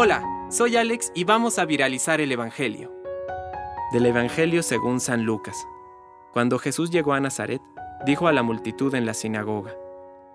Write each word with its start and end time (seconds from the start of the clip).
Hola, 0.00 0.22
soy 0.48 0.76
Alex 0.76 1.10
y 1.14 1.24
vamos 1.24 1.58
a 1.58 1.64
viralizar 1.64 2.20
el 2.20 2.30
Evangelio. 2.30 2.92
Del 3.92 4.06
Evangelio 4.06 4.62
según 4.62 5.00
San 5.00 5.24
Lucas. 5.24 5.66
Cuando 6.32 6.58
Jesús 6.58 6.90
llegó 6.90 7.14
a 7.14 7.20
Nazaret, 7.20 7.60
dijo 8.06 8.28
a 8.28 8.32
la 8.32 8.44
multitud 8.44 8.94
en 8.94 9.06
la 9.06 9.14
sinagoga, 9.14 9.74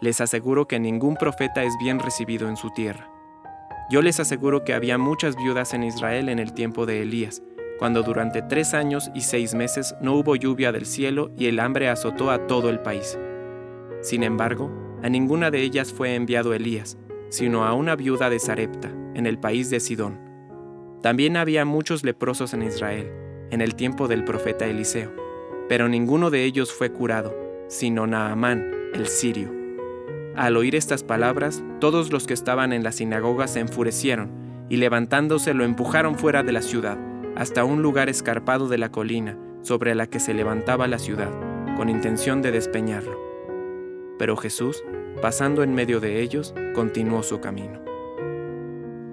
Les 0.00 0.20
aseguro 0.20 0.66
que 0.66 0.80
ningún 0.80 1.14
profeta 1.14 1.62
es 1.62 1.74
bien 1.78 2.00
recibido 2.00 2.48
en 2.48 2.56
su 2.56 2.70
tierra. 2.70 3.08
Yo 3.88 4.02
les 4.02 4.18
aseguro 4.18 4.64
que 4.64 4.74
había 4.74 4.98
muchas 4.98 5.36
viudas 5.36 5.74
en 5.74 5.84
Israel 5.84 6.28
en 6.28 6.40
el 6.40 6.54
tiempo 6.54 6.84
de 6.84 7.02
Elías, 7.02 7.42
cuando 7.78 8.02
durante 8.02 8.42
tres 8.42 8.74
años 8.74 9.12
y 9.14 9.20
seis 9.20 9.54
meses 9.54 9.94
no 10.00 10.14
hubo 10.14 10.34
lluvia 10.34 10.72
del 10.72 10.86
cielo 10.86 11.30
y 11.36 11.46
el 11.46 11.60
hambre 11.60 11.88
azotó 11.88 12.30
a 12.30 12.48
todo 12.48 12.68
el 12.68 12.80
país. 12.80 13.16
Sin 14.00 14.24
embargo, 14.24 14.72
a 15.02 15.08
ninguna 15.08 15.52
de 15.52 15.60
ellas 15.60 15.92
fue 15.92 16.16
enviado 16.16 16.52
Elías, 16.52 16.96
sino 17.28 17.64
a 17.64 17.74
una 17.74 17.94
viuda 17.96 18.28
de 18.28 18.40
Sarepta, 18.40 18.90
en 19.14 19.26
el 19.26 19.38
país 19.38 19.70
de 19.70 19.80
Sidón. 19.80 20.18
También 21.02 21.36
había 21.36 21.64
muchos 21.64 22.04
leprosos 22.04 22.54
en 22.54 22.62
Israel, 22.62 23.10
en 23.50 23.60
el 23.60 23.74
tiempo 23.74 24.08
del 24.08 24.24
profeta 24.24 24.66
Eliseo, 24.66 25.12
pero 25.68 25.88
ninguno 25.88 26.30
de 26.30 26.44
ellos 26.44 26.72
fue 26.72 26.90
curado, 26.90 27.34
sino 27.68 28.06
Naamán, 28.06 28.70
el 28.94 29.06
sirio. 29.06 29.50
Al 30.36 30.56
oír 30.56 30.74
estas 30.74 31.02
palabras, 31.02 31.62
todos 31.80 32.12
los 32.12 32.26
que 32.26 32.34
estaban 32.34 32.72
en 32.72 32.82
la 32.82 32.92
sinagoga 32.92 33.48
se 33.48 33.60
enfurecieron, 33.60 34.30
y 34.68 34.76
levantándose 34.76 35.52
lo 35.54 35.64
empujaron 35.64 36.18
fuera 36.18 36.42
de 36.42 36.52
la 36.52 36.62
ciudad, 36.62 36.98
hasta 37.36 37.64
un 37.64 37.82
lugar 37.82 38.08
escarpado 38.08 38.68
de 38.68 38.78
la 38.78 38.90
colina, 38.90 39.36
sobre 39.60 39.94
la 39.94 40.06
que 40.06 40.20
se 40.20 40.34
levantaba 40.34 40.86
la 40.86 40.98
ciudad, 40.98 41.30
con 41.76 41.88
intención 41.88 42.42
de 42.42 42.52
despeñarlo. 42.52 43.18
Pero 44.18 44.36
Jesús, 44.36 44.82
pasando 45.20 45.62
en 45.62 45.74
medio 45.74 46.00
de 46.00 46.22
ellos, 46.22 46.54
continuó 46.74 47.22
su 47.22 47.40
camino. 47.40 47.91